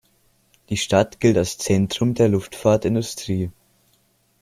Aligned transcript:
Die 0.69 0.77
Stadt 0.77 1.19
gilt 1.19 1.37
als 1.37 1.59
Zentrum 1.59 2.15
der 2.15 2.27
Luftfahrtindustrie. 2.27 3.51